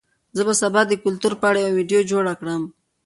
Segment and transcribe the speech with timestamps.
[0.35, 2.61] زه به سبا د کلتور په اړه یوه ویډیو جوړه کړم.